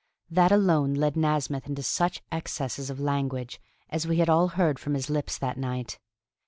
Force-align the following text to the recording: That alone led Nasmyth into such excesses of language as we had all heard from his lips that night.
That 0.31 0.51
alone 0.51 0.95
led 0.95 1.13
Nasmyth 1.15 1.67
into 1.67 1.83
such 1.83 2.23
excesses 2.31 2.89
of 2.89 2.99
language 2.99 3.61
as 3.87 4.07
we 4.07 4.17
had 4.17 4.29
all 4.31 4.47
heard 4.47 4.79
from 4.79 4.95
his 4.95 5.11
lips 5.11 5.37
that 5.37 5.57
night. 5.57 5.99